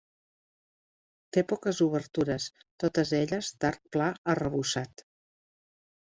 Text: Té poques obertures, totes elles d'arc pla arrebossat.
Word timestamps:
Té 1.35 1.41
poques 1.51 1.81
obertures, 1.85 2.47
totes 2.83 3.11
elles 3.17 3.51
d'arc 3.65 3.83
pla 3.97 4.07
arrebossat. 4.35 5.05